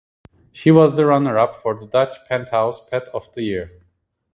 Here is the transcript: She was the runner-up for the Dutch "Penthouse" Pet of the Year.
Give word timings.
She 0.51 0.71
was 0.71 0.95
the 0.95 1.05
runner-up 1.05 1.57
for 1.61 1.75
the 1.75 1.85
Dutch 1.85 2.25
"Penthouse" 2.27 2.81
Pet 2.89 3.03
of 3.09 3.31
the 3.35 3.43
Year. 3.43 3.85